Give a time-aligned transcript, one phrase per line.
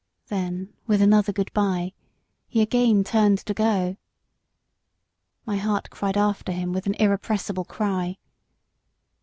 [0.29, 1.93] Then with another good bye
[2.47, 3.97] he again turned to go.
[5.45, 8.17] My heart cried after him with an irrepressible cry.